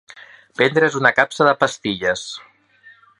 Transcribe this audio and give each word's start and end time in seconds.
Prendre's 0.61 0.97
una 1.01 1.11
capsa 1.19 1.47
de 1.49 1.55
pastilles. 1.65 2.25